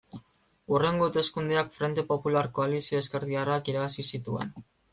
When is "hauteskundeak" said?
1.07-1.69